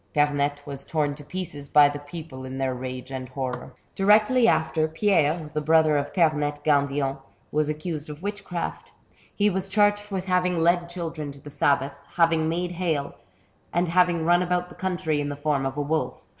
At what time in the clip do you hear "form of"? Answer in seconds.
15.35-15.77